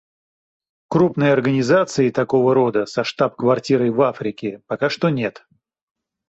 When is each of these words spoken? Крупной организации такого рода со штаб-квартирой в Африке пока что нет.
Крупной 0.87 1.31
организации 1.31 2.09
такого 2.09 2.55
рода 2.55 2.87
со 2.87 3.03
штаб-квартирой 3.03 3.91
в 3.91 4.01
Африке 4.01 4.63
пока 4.65 4.89
что 4.89 5.09
нет. 5.09 5.45